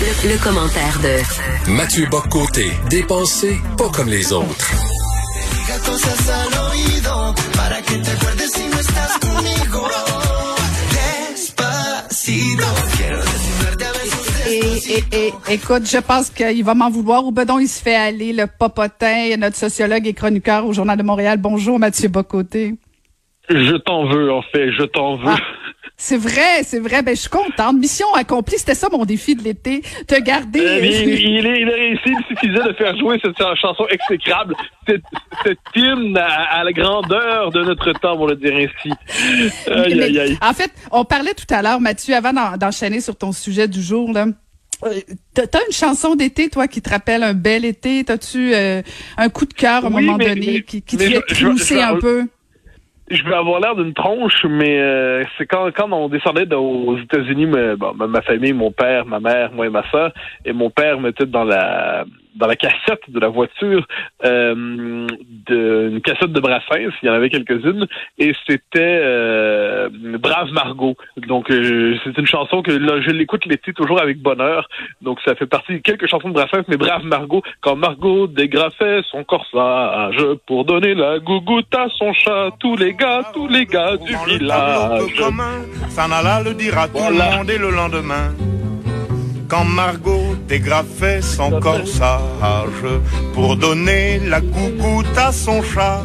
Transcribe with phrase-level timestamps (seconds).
[0.00, 4.70] Le, le commentaire de Mathieu Boccoté, dépensé pas comme les autres.
[14.48, 17.24] Et, et, et, écoute, je pense qu'il va m'en vouloir.
[17.24, 21.02] Ou bedon, il se fait aller, le popotin, notre sociologue et chroniqueur au Journal de
[21.02, 21.38] Montréal.
[21.38, 22.74] Bonjour, Mathieu Bocoté.
[23.50, 25.26] Je t'en veux, en fait, je t'en veux.
[25.26, 25.36] Ah,
[26.02, 27.02] c'est vrai, c'est vrai.
[27.02, 27.76] Ben, je suis contente.
[27.76, 28.56] Mission accomplie.
[28.58, 29.82] C'était ça mon défi de l'été.
[30.08, 30.60] Te garder.
[30.60, 34.54] Euh, il, il, est- il a réussi, il suffisait de faire jouer cette chanson exécrable,
[34.88, 35.02] cette,
[35.44, 36.26] cette hymne à,
[36.60, 38.90] à la grandeur de notre temps, on le dire ainsi.
[39.70, 40.38] Aïe, Mais, aïe, aïe.
[40.40, 43.82] En fait, on parlait tout à l'heure, Mathieu, avant d'en- d'enchaîner sur ton sujet du
[43.82, 44.26] jour, là.
[44.84, 44.98] Euh,
[45.34, 48.02] T'as une chanson d'été, toi, qui te rappelle un bel été?
[48.04, 48.80] T'as-tu euh,
[49.18, 51.34] un coup de cœur à un Oui, moment mais- donné qui, qui te fait je-
[51.34, 52.26] je- trousser je- un peu?
[53.10, 56.96] Je vais avoir l'air d'une tronche, mais euh, c'est quand, quand on descendait de- aux
[56.96, 60.12] États-Unis, me- ma, ma famille, mon père, ma mère, moi et ma soeur,
[60.44, 62.04] et mon père mettait dans la
[62.36, 63.86] dans la cassette de la voiture
[64.24, 65.06] euh,
[65.46, 67.86] de, une cassette de Brassens, il y en avait quelques-unes,
[68.18, 69.88] et c'était euh,
[70.18, 70.96] Brave Margot.
[71.16, 74.68] Donc euh, c'est une chanson que là, je l'écoute l'été toujours avec bonheur.
[75.02, 79.02] Donc ça fait partie de quelques chansons de Brassens, mais Brave Margot, quand Margot dégrafait
[79.10, 83.96] son corsage pour donner la gougoute à son chat, tous les gars, tous les gars
[83.96, 85.22] du village.
[85.88, 88.34] s'en alla le dire à tout le monde et le lendemain.
[89.50, 92.86] Quand Margot dégrafait son corsage
[93.34, 96.04] pour donner la gougoute à son chat,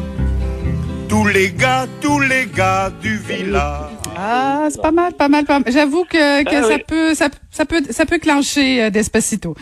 [1.08, 3.92] tous les gars, tous les gars du village.
[4.18, 5.72] Ah, c'est pas mal, pas mal, pas mal.
[5.72, 6.82] J'avoue que, que Ah ça oui.
[6.88, 9.54] peut, ça, ça peut, ça peut clencher euh, Despacito.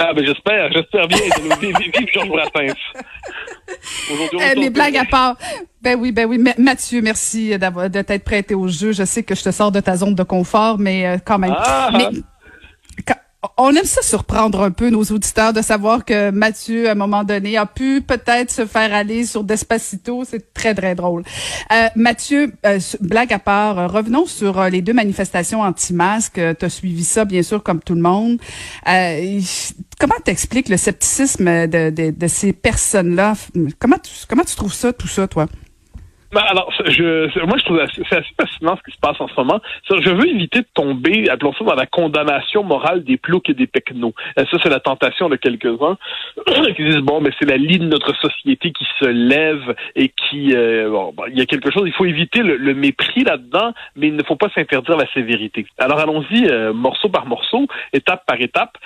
[0.00, 1.18] Ah ben j'espère, j'espère bien.
[1.18, 2.74] Vive, vive, vive Georges Brassens.
[3.68, 5.36] Eh, tourne mais blague à part.
[5.82, 6.38] Ben oui, ben oui.
[6.38, 8.92] Ma- Mathieu, merci d'avoir, de t'être prêté au jeu.
[8.92, 11.54] Je sais que je te sors de ta zone de confort, mais euh, quand même.
[11.58, 11.90] Ah!
[11.92, 12.12] Mais quand-
[13.56, 17.22] on aime ça surprendre un peu nos auditeurs de savoir que Mathieu, à un moment
[17.22, 20.24] donné, a pu peut-être se faire aller sur Despacito.
[20.24, 21.22] C'est très, très drôle.
[21.72, 26.40] Euh, Mathieu, euh, blague à part, euh, revenons sur euh, les deux manifestations anti-masques.
[26.58, 28.40] Tu as suivi ça, bien sûr, comme tout le monde.
[28.88, 29.40] Euh,
[30.00, 33.34] comment t'expliques le scepticisme de, de, de ces personnes-là?
[33.78, 35.46] Comment tu, comment tu trouves ça, tout ça, toi?
[36.32, 39.34] Ben, alors, je, moi, je trouve c'est assez fascinant ce qui se passe en ce
[39.38, 39.60] moment.
[39.88, 43.66] Je veux éviter de tomber, appelons ça, dans la condamnation morale des ploucs et des
[43.66, 44.12] pecnos.
[44.38, 45.96] Euh, Ça, c'est la tentation de quelques-uns
[46.76, 50.54] qui disent, bon, mais c'est la ligne de notre société qui se lève et qui...
[50.54, 54.08] euh, bon, il y a quelque chose, il faut éviter le, le mépris là-dedans, mais
[54.08, 55.64] il ne faut pas s'interdire la sévérité.
[55.78, 58.76] Alors, allons-y euh, morceau par morceau, étape par étape.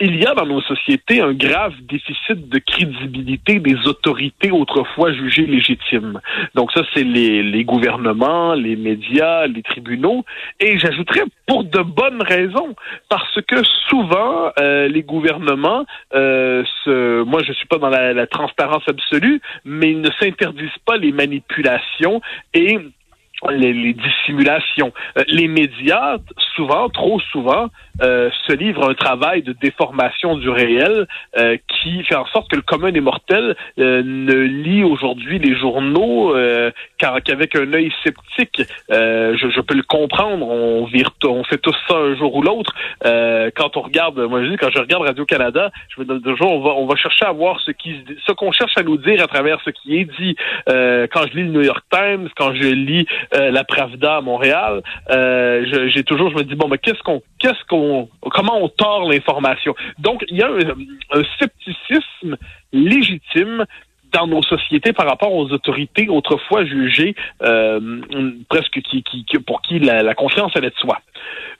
[0.00, 5.46] Il y a dans nos sociétés un grave déficit de crédibilité des autorités autrefois jugées
[5.46, 6.20] légitimes.
[6.54, 10.24] Donc ça, c'est les, les gouvernements, les médias, les tribunaux.
[10.60, 12.74] Et j'ajouterais pour de bonnes raisons,
[13.08, 18.26] parce que souvent, euh, les gouvernements, euh, se, moi je suis pas dans la, la
[18.26, 22.20] transparence absolue, mais ils ne s'interdisent pas les manipulations
[22.54, 22.78] et
[23.50, 24.92] les, les dissimulations.
[25.18, 26.16] Euh, les médias,
[26.54, 27.68] souvent, trop souvent,
[28.02, 31.06] euh, se livrent à un travail de déformation du réel
[31.38, 36.34] euh, qui fait en sorte que le commun des mortels ne lit aujourd'hui les journaux
[36.98, 38.62] qu'avec un œil sceptique.
[38.90, 42.42] Euh, je, je peux le comprendre, on, vire, on fait tous ça un jour ou
[42.42, 42.74] l'autre.
[43.04, 46.52] Euh, quand on regarde, moi je dis, quand je regarde Radio-Canada, je me donne toujours,
[46.52, 47.96] on va, on va chercher à voir ce qui
[48.26, 50.36] ce qu'on cherche à nous dire à travers ce qui est dit.
[50.68, 54.20] Euh, quand je lis le New York Times, quand je lis euh, la Pravda à
[54.20, 58.68] Montréal, euh, j'ai toujours, je me dis bon, mais qu'est-ce qu'on, qu'est-ce qu'on, comment on
[58.68, 59.74] tord l'information?
[59.98, 62.36] Donc il y a un, un scepticisme
[62.72, 63.64] légitime
[64.12, 68.00] dans nos sociétés par rapport aux autorités autrefois jugées euh,
[68.48, 70.98] presque qui, qui, pour qui la, la confiance allait de soi.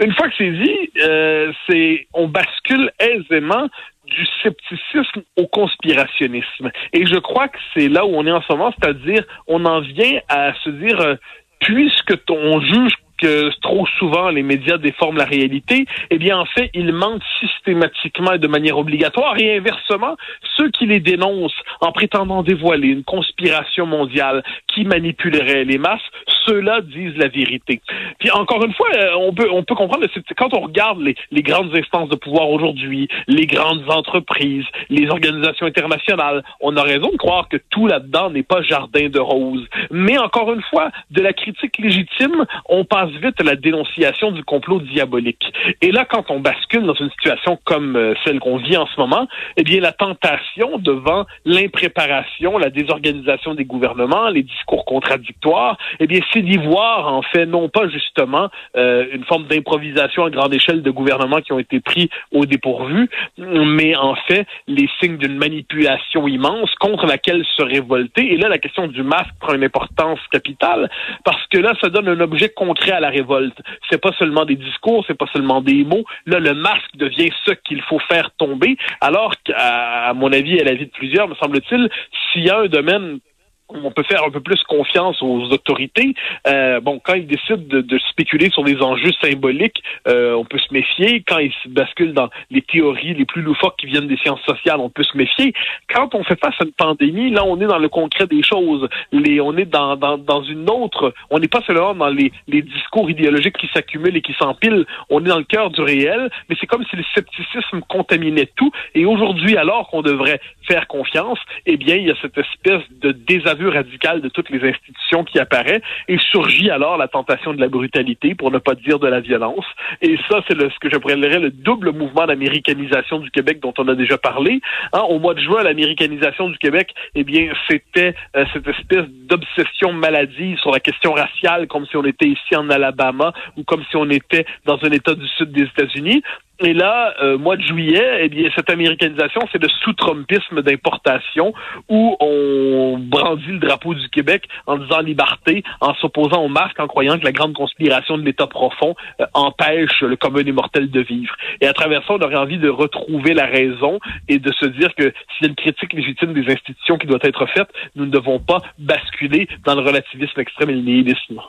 [0.04, 3.68] Une fois que c'est dit, euh, c'est on bascule aisément
[4.06, 6.70] du scepticisme au conspirationnisme.
[6.92, 9.80] Et je crois que c'est là où on est en ce moment, c'est-à-dire on en
[9.80, 11.16] vient à se dire, euh,
[11.60, 16.70] puisque on juge que trop souvent les médias déforment la réalité, eh bien en fait,
[16.74, 20.16] ils mentent systématiquement et de manière obligatoire et inversement,
[20.56, 26.00] ceux qui les dénoncent en prétendant dévoiler une conspiration mondiale qui manipulerait les masses,
[26.46, 27.80] ceux-là disent la vérité.
[28.18, 31.74] Puis encore une fois, euh, on peut on peut comprendre quand on regarde les, grandes
[31.76, 37.48] instances de pouvoir aujourd'hui, les grandes entreprises, les organisations internationales, on a raison de croire
[37.48, 39.66] que tout là-dedans n'est pas jardin de roses.
[39.90, 44.44] Mais encore une fois, de la critique légitime, on passe vite à la dénonciation du
[44.44, 45.52] complot diabolique.
[45.82, 48.98] Et là, quand on bascule dans une situation comme euh, celle qu'on vit en ce
[48.98, 49.26] moment,
[49.56, 56.20] eh bien, la tentation devant l'impréparation, la désorganisation des gouvernements, les discours contradictoires, eh bien,
[56.32, 60.82] c'est d'y voir, en fait, non pas justement euh, une forme d'improvisation à grande échelle
[60.82, 63.08] de gouvernements qui ont été pris au dépourvu,
[63.38, 68.32] mais en fait, les signes d'une manipulation immense contre laquelle se révolter.
[68.32, 70.90] Et là, la question du masque prend une importance capitale
[71.24, 73.58] parce que là, ça donne un objet concret à la révolte.
[73.90, 76.04] C'est pas seulement des discours, c'est pas seulement des mots.
[76.26, 78.76] Là, le masque devient ce qu'il faut faire tomber.
[79.00, 81.88] Alors qu'à mon avis, à l'avis de plusieurs, me semble-t-il,
[82.32, 83.20] s'il y a un domaine
[83.68, 86.14] on peut faire un peu plus confiance aux autorités.
[86.46, 90.72] Euh, bon, quand ils décident de, spéculer sur des enjeux symboliques, euh, on peut se
[90.72, 91.22] méfier.
[91.26, 94.88] Quand ils basculent dans les théories les plus loufoques qui viennent des sciences sociales, on
[94.88, 95.52] peut se méfier.
[95.92, 98.88] Quand on fait face à une pandémie, là, on est dans le concret des choses.
[99.12, 101.12] Les, on est dans, dans, dans une autre.
[101.30, 104.86] On n'est pas seulement dans les, les discours idéologiques qui s'accumulent et qui s'empilent.
[105.10, 108.70] On est dans le cœur du réel, mais c'est comme si le scepticisme contaminait tout.
[108.94, 113.12] Et aujourd'hui, alors qu'on devrait faire confiance, eh bien, il y a cette espèce de
[113.56, 117.68] désaveu radical de toutes les institutions qui apparaît et surgit alors la tentation de la
[117.68, 119.64] brutalité, pour ne pas dire de la violence.
[120.02, 123.94] Et ça, c'est ce que j'appellerais le double mouvement d'américanisation du Québec dont on a
[123.94, 124.60] déjà parlé.
[124.92, 129.92] Hein, au mois de juin, l'américanisation du Québec, eh bien, c'était euh, cette espèce d'obsession
[129.92, 133.96] maladive sur la question raciale, comme si on était ici en Alabama ou comme si
[133.96, 136.22] on était dans un État du sud des États-Unis.
[136.60, 141.52] Et là, euh, mois de juillet, eh bien, cette américanisation, c'est le sous-trumpisme d'importation
[141.90, 146.86] où on brandit le drapeau du Québec en disant liberté, en s'opposant au masque, en
[146.86, 151.00] croyant que la grande conspiration de l'État profond euh, empêche le commun des mortels de
[151.00, 151.34] vivre.
[151.60, 153.98] Et à travers ça, on aurait envie de retrouver la raison
[154.28, 157.18] et de se dire que s'il y a une critique légitime des institutions qui doit
[157.22, 161.42] être faite, nous ne devons pas basculer dans le relativisme extrême et le nihilisme.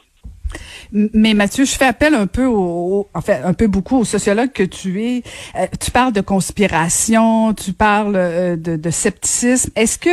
[0.91, 4.51] Mais Mathieu, je fais appel un peu au, en fait, un peu beaucoup au sociologue
[4.51, 5.23] que tu es.
[5.55, 9.71] Euh, tu parles de conspiration, tu parles euh, de, de, scepticisme.
[9.75, 10.09] Est-ce que,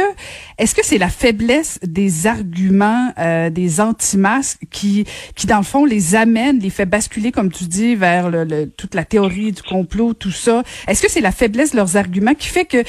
[0.58, 5.04] est-ce que c'est la faiblesse des arguments euh, des anti-masques qui,
[5.36, 8.94] qui dans le fond les amène, les fait basculer, comme tu dis, vers le, toute
[8.94, 10.62] la théorie du complot, tout ça?
[10.88, 12.82] Est-ce que c'est la faiblesse de leurs arguments qui fait que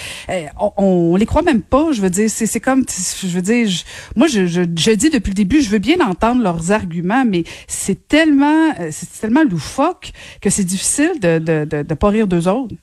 [0.59, 1.91] on, on, les croit même pas?
[1.91, 2.85] Je veux dire, c'est, c'est comme,
[3.21, 3.67] je veux dire,
[4.15, 7.34] moi je, je, je dis depuis le début, je veux bien entendre leurs arguments, mais
[7.67, 10.11] c'est tellement, c'est tellement loufoque
[10.41, 12.75] que c'est difficile de, de pas rire d'eux autres.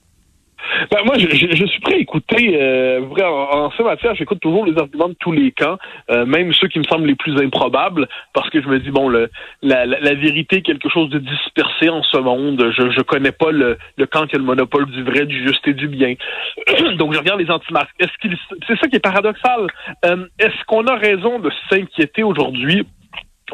[0.90, 2.56] Ben, moi, je, suis prêt à écouter.
[2.60, 5.76] Euh, en, en, ce matière, j'écoute toujours les arguments de tous les camps,
[6.10, 9.08] euh, même ceux qui me semblent les plus improbables, parce que je me dis bon,
[9.08, 12.72] la, vérité est quelque chose de dispersé en ce monde.
[12.76, 13.78] Je je connais pas le,
[14.10, 16.14] camp qui a le monopole du vrai, du juste et du bien.
[16.96, 17.94] Donc, je regarde les anti-masques.
[17.98, 19.66] Est-ce qu'il, c'est ça qui est paradoxal.
[20.04, 22.86] Euh, est-ce qu'on a raison de s'inquiéter aujourd'hui?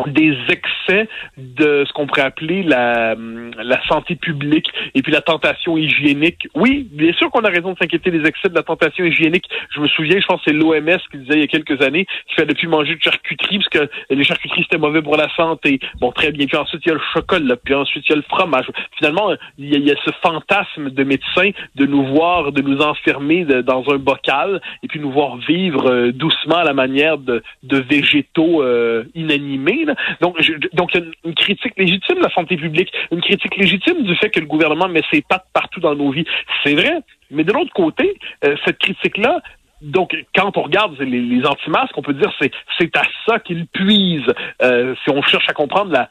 [0.07, 3.15] Des excès de ce qu'on pourrait appeler la,
[3.63, 6.49] la santé publique et puis la tentation hygiénique.
[6.55, 9.47] Oui, bien sûr qu'on a raison de s'inquiéter des excès de la tentation hygiénique.
[9.75, 12.07] Je me souviens, je pense que c'est l'OMS qui disait il y a quelques années
[12.27, 15.81] qu'il fallait plus manger de charcuterie parce que les charcuteries c'était mauvais pour la santé.
[16.01, 16.47] Bon, très bien.
[16.47, 18.67] Puis ensuite il y a le chocolat, puis ensuite il y a le fromage.
[18.97, 23.85] Finalement, il y a, ce fantasme de médecin de nous voir, de nous enfermer dans
[23.91, 28.63] un bocal et puis nous voir vivre euh, doucement à la manière de, de végétaux
[28.63, 29.87] euh, inanimés.
[30.21, 30.37] Donc,
[30.73, 34.15] donc il y a une, critique légitime de la santé publique, une critique légitime du
[34.17, 36.27] fait que le gouvernement met ses pattes partout dans nos vies.
[36.65, 39.41] C'est vrai, mais de l'autre côté, euh, cette critique-là,
[39.81, 43.67] donc, quand on regarde les, les anti-masques, on peut dire c'est c'est à ça qu'ils
[43.69, 44.35] puisent.
[44.61, 46.09] Euh, si on cherche à comprendre la,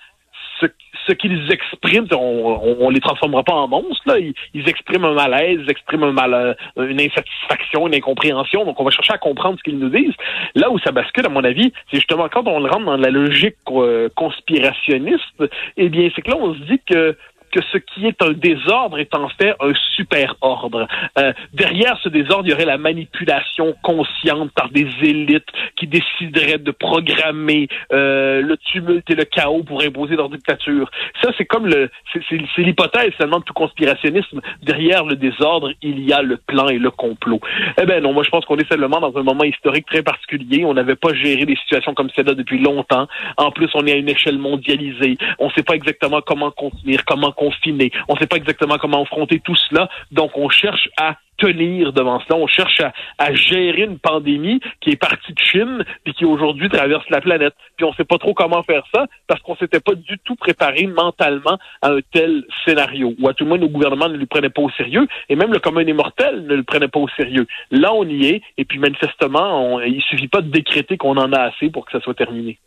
[0.59, 0.67] ce,
[1.07, 4.17] ce qu'ils expriment, on, on, les transformera pas en monstres, là.
[4.19, 8.65] Ils, expriment un malaise, ils expriment un mal, euh, une insatisfaction, une incompréhension.
[8.65, 10.15] Donc, on va chercher à comprendre ce qu'ils nous disent.
[10.55, 13.55] Là où ça bascule, à mon avis, c'est justement quand on rentre dans la logique
[13.71, 15.43] euh, conspirationniste,
[15.77, 17.15] eh bien, c'est que là, on se dit que
[17.51, 20.87] que ce qui est un désordre est en fait un super ordre.
[21.17, 26.57] Euh, derrière ce désordre, il y aurait la manipulation consciente par des élites qui décideraient
[26.57, 30.89] de programmer euh, le tumulte et le chaos pour imposer leur dictature.
[31.21, 34.41] Ça, c'est comme le, c'est l'hypothèse seulement de tout conspirationnisme.
[34.63, 37.39] Derrière le désordre, il y a le plan et le complot.
[37.81, 40.65] Eh ben non, moi je pense qu'on est seulement dans un moment historique très particulier.
[40.65, 43.07] On n'avait pas géré des situations comme celle-là depuis longtemps.
[43.37, 45.17] En plus, on est à une échelle mondialisée.
[45.39, 47.91] On ne sait pas exactement comment contenir, comment confiner.
[48.09, 49.87] On ne sait pas exactement comment affronter tout cela.
[50.11, 52.39] Donc, on cherche à tenir devant cela.
[52.39, 52.81] On cherche
[53.19, 57.53] à, gérer une pandémie qui est partie de Chine puis qui aujourd'hui traverse la planète.
[57.77, 60.35] Puis on ne sait pas trop comment faire ça parce qu'on s'était pas du tout
[60.35, 63.13] préparé mentalement à un tel scénario.
[63.19, 65.53] Ou à tout le moins, nos gouvernements ne le prenaient pas au sérieux et même
[65.53, 67.47] le commun des mortels ne le prenait pas au sérieux.
[67.71, 71.31] Là, on y est et puis manifestement, on, il suffit pas de décréter qu'on en
[71.33, 72.57] a assez pour que ça soit terminé.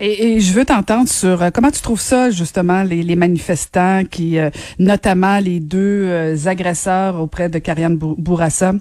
[0.00, 4.50] Et, je veux t'entendre sur euh, comment tu trouves ça justement les, manifestants qui, euh,
[4.78, 8.74] notamment les deux euh, agresseurs auprès de Karianne Bourassa?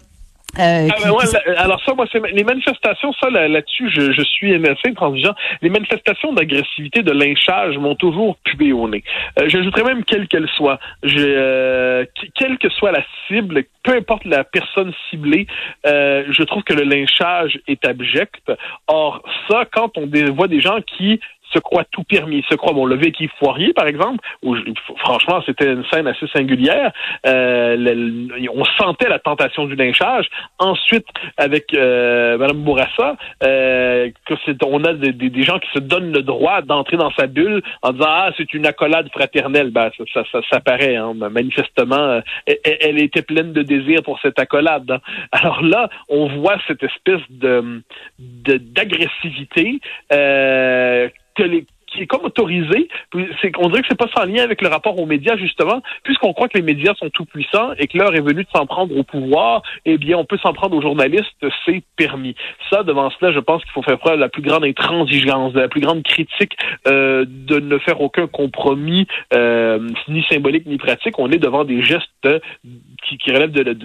[0.60, 4.90] Euh, ah, ben alors ça, moi, c'est les manifestations, ça là-dessus, je, je, suis assez
[4.90, 5.34] intransigeant.
[5.64, 9.04] Les manifestations d'agressivité, de lynchage m'ont toujours pubé au nez.
[9.40, 10.80] Euh, J'ajouterais même quelle qu'elle soit.
[11.06, 12.06] Euh,
[12.36, 15.48] quelle que soit la cible, peu importe la personne ciblée,
[15.88, 18.52] euh, je trouve que le lynchage est abject.
[18.88, 21.20] Or, ça, quand on voit des gens qui
[21.54, 24.56] se croit tout permis, se croit, bon, le véhicule Foirier, par exemple, où
[24.98, 26.92] franchement, c'était une scène assez singulière.
[27.26, 30.28] Euh, on sentait la tentation du lynchage.
[30.60, 31.06] Ensuite,
[31.38, 34.34] avec euh, Mme Bourassa, euh, que
[34.66, 38.06] on a des, gens qui se donnent le droit d'entrer dans sa bulle en disant
[38.08, 39.72] ah c'est une accolade fraternelle.
[39.72, 42.22] Ben ça, ça, ça, paraît hein, manifestement, euh,
[42.64, 44.90] elle, était pleine de désir pour cette accolade.
[44.90, 45.00] Hein.
[45.32, 47.82] Alors là, on voit cette espèce de
[48.20, 49.80] d'agressivité.
[50.12, 52.90] Euh, que les qui est comme autorisé.
[53.42, 56.34] C'est, on dirait que c'est pas sans lien avec le rapport aux médias, justement, puisqu'on
[56.34, 58.96] croit que les médias sont tout puissants et que l'heure est venue de s'en prendre
[58.98, 62.36] au pouvoir, eh bien, on peut s'en prendre aux journalistes, c'est permis.
[62.70, 65.60] Ça, devant cela, je pense qu'il faut faire preuve de la plus grande intransigeance, de
[65.60, 71.20] la plus grande critique, euh, de ne faire aucun compromis, euh, ni symbolique ni pratique.
[71.20, 72.28] On est devant des gestes
[73.08, 73.78] qui, qui relèvent de, de,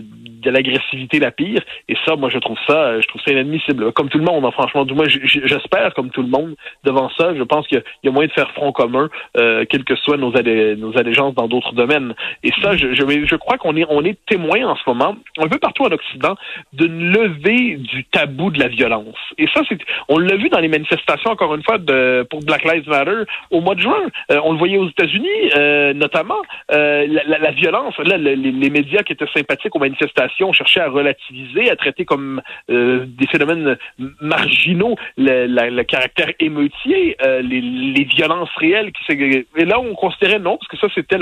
[0.42, 1.62] de l'agressivité la pire.
[1.88, 3.92] Et ça, moi, je trouve ça, je trouve ça inadmissible.
[3.92, 7.42] Comme tout le monde, franchement, du moins, j'espère, comme tout le monde, devant ça, je
[7.42, 10.32] pense qu'il il y a moyen de faire front commun, euh, quelles que soient nos,
[10.32, 12.14] nos allégeances dans d'autres domaines.
[12.42, 15.48] Et ça, je, je, je crois qu'on est, on est témoin en ce moment, un
[15.48, 16.36] peu partout en Occident,
[16.72, 19.16] d'une levée du tabou de la violence.
[19.38, 22.64] Et ça, c'est, on l'a vu dans les manifestations, encore une fois, de, pour Black
[22.64, 24.02] Lives Matter au mois de juin.
[24.30, 26.38] Euh, on le voyait aux États-Unis, euh, notamment.
[26.72, 30.88] Euh, la, la, violence, là, les, les, médias qui étaient sympathiques aux manifestations cherchaient à
[30.88, 33.76] relativiser, à traiter comme des phénomènes
[34.20, 37.60] marginaux le, caractère émeutier, les
[37.98, 38.92] les violences réelles.
[38.92, 41.18] Qui, et là, on considérait non, parce que ça, c'était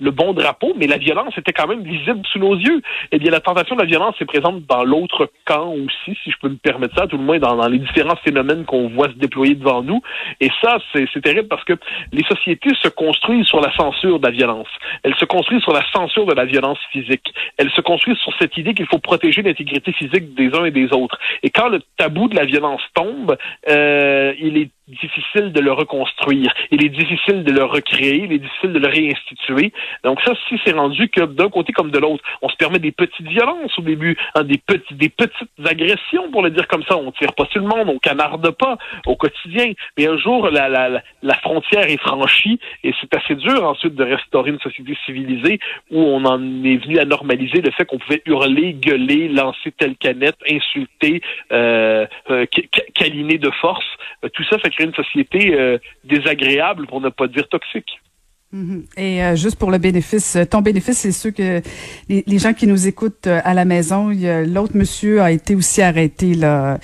[0.00, 2.82] le bon drapeau, mais la violence était quand même visible sous nos yeux.
[3.12, 6.36] Eh bien, la tentation de la violence est présente dans l'autre camp aussi, si je
[6.40, 9.54] peux me permettre ça, tout le moins dans, les différents phénomènes qu'on voit se déployer
[9.54, 10.00] devant nous.
[10.40, 11.74] Et ça, c'est terrible parce que
[12.12, 14.68] les sociétés se construisent sur la censure de la violence.
[15.02, 17.25] Elles se construisent sur la censure de la violence physique.
[17.56, 20.92] Elles se construisent sur cette idée qu'il faut protéger l'intégrité physique des uns et des
[20.92, 21.18] autres.
[21.42, 23.36] Et quand le tabou de la violence tombe,
[23.68, 26.52] euh, il est difficile de le reconstruire.
[26.70, 29.72] Il est difficile de le recréer, il est difficile de le réinstituer.
[30.04, 32.92] Donc ça, si c'est rendu que d'un côté comme de l'autre, on se permet des
[32.92, 36.96] petites violences au début, hein, des, petits, des petites agressions, pour le dire comme ça.
[36.96, 38.76] On tire pas sur le monde, on canarde pas
[39.06, 39.72] au quotidien.
[39.98, 44.04] Mais un jour, la, la, la frontière est franchie et c'est assez dur ensuite de
[44.04, 45.58] restaurer une société civilisée
[45.90, 49.96] où on en est venu à normaliser le fait qu'on pouvait hurler, gueuler, lancer telle
[49.96, 51.20] canette, insulter,
[51.52, 52.46] euh, euh
[52.94, 53.84] câliner de force.
[54.24, 58.00] Euh, tout ça fait créer une société euh, désagréable, pour ne pas dire toxique.
[58.52, 58.84] Mhm.
[58.96, 61.60] Et euh, juste pour le bénéfice, ton bénéfice, c'est ceux que
[62.08, 64.10] les, gens qui nous écoutent à la maison,
[64.46, 66.78] l'autre monsieur a été aussi arrêté là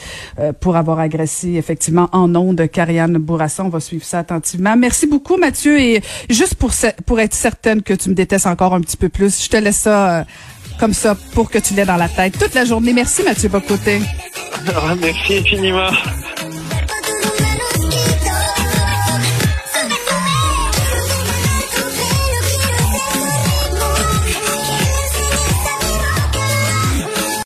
[0.60, 3.64] pour avoir agressé effectivement en nom de Karianne Bourassa.
[3.64, 4.76] On va suivre ça attentivement.
[4.76, 6.72] Merci beaucoup Mathieu et juste pour
[7.06, 9.78] pour être certaine que tu me détestes encore un petit peu plus, je te laisse
[9.78, 10.26] ça
[10.80, 12.92] comme ça pour que tu l'aies dans la tête toute la journée.
[12.92, 14.00] Merci Mathieu Bocoté.
[15.00, 15.90] Merci infiniment.